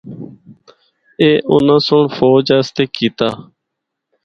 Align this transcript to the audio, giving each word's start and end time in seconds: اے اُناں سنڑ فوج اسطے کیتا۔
اے 1.21 1.29
اُناں 1.51 1.81
سنڑ 1.87 2.05
فوج 2.17 2.47
اسطے 2.57 2.85
کیتا۔ 2.95 3.29